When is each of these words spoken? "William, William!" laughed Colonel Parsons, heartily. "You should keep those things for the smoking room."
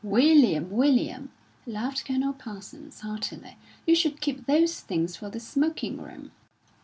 "William, 0.03 0.71
William!" 0.71 1.29
laughed 1.67 2.05
Colonel 2.07 2.33
Parsons, 2.33 3.01
heartily. 3.01 3.55
"You 3.85 3.93
should 3.93 4.19
keep 4.19 4.47
those 4.47 4.79
things 4.79 5.15
for 5.15 5.29
the 5.29 5.39
smoking 5.39 6.01
room." 6.01 6.31